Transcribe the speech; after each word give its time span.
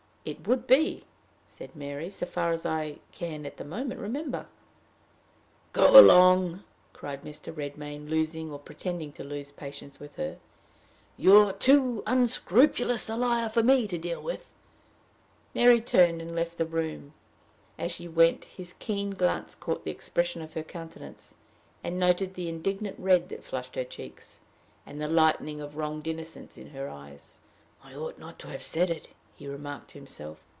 "It 0.23 0.45
would 0.47 0.67
be," 0.67 1.03
said 1.47 1.75
Mary, 1.75 2.11
"so 2.11 2.27
far 2.27 2.51
as 2.53 2.63
I 2.63 2.99
can, 3.11 3.43
at 3.43 3.57
the 3.57 3.63
moment, 3.63 3.99
remember." 3.99 4.45
"Go 5.73 5.99
along," 5.99 6.63
cried 6.93 7.23
Mr. 7.23 7.51
Redmain, 7.51 8.07
losing, 8.07 8.51
or 8.51 8.59
pretending 8.59 9.11
to 9.13 9.23
lose, 9.23 9.51
patience 9.51 9.99
with 9.99 10.17
her; 10.17 10.37
"you 11.17 11.35
are 11.37 11.53
too 11.53 12.03
unscrupulous 12.05 13.09
a 13.09 13.17
liar 13.17 13.49
for 13.49 13.63
me 13.63 13.87
to 13.87 13.97
deal 13.97 14.21
with." 14.21 14.53
Mary 15.55 15.81
turned 15.81 16.21
and 16.21 16.35
left 16.35 16.59
the 16.59 16.65
room. 16.67 17.13
As 17.79 17.91
she 17.91 18.07
went, 18.07 18.45
his 18.45 18.73
keen 18.77 19.09
glance 19.09 19.55
caught 19.55 19.83
the 19.85 19.89
expression 19.91 20.43
of 20.43 20.53
her 20.53 20.61
countenance, 20.61 21.33
and 21.83 21.97
noted 21.99 22.35
the 22.35 22.47
indignant 22.47 22.99
red 22.99 23.27
that 23.29 23.43
flushed 23.43 23.73
her 23.73 23.83
cheeks, 23.83 24.39
and 24.85 25.01
the 25.01 25.07
lightning 25.07 25.59
of 25.59 25.77
wronged 25.77 26.07
innocence 26.07 26.59
in 26.59 26.69
her 26.69 26.87
eyes. 26.89 27.39
"I 27.83 27.95
ought 27.95 28.19
not 28.19 28.37
to 28.41 28.49
have 28.49 28.61
said 28.61 28.91
it," 28.91 29.09
he 29.33 29.47
remarked 29.47 29.87
to 29.89 29.97
himself. 29.97 30.45